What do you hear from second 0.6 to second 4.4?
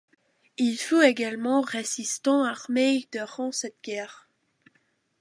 fut également résistant armé durant cette guerre.